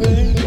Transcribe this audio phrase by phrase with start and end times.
[0.00, 0.39] burn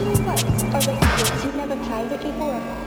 [0.00, 0.42] Actually, what?
[0.44, 2.79] Or the habits you've never tried it before?